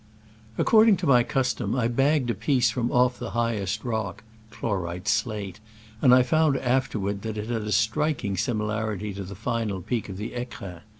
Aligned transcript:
According 0.57 0.97
to 0.97 1.05
my 1.05 1.21
custom, 1.21 1.75
I 1.75 1.87
bagged 1.87 2.31
a 2.31 2.33
piece 2.33 2.71
from 2.71 2.91
off 2.91 3.19
the 3.19 3.29
highest 3.37 3.83
rock 3.83 4.23
(chlorite 4.49 5.07
slate), 5.07 5.59
and 6.01 6.11
I 6.11 6.23
found 6.23 6.57
afterward 6.57 7.21
that 7.21 7.37
it 7.37 7.49
had 7.49 7.61
a 7.61 7.71
striking 7.71 8.35
similarity 8.35 9.13
to 9.13 9.23
the 9.23 9.35
final 9.35 9.79
peak 9.79 10.09
of 10.09 10.17
the 10.17 10.31
jfecrins. 10.31 10.81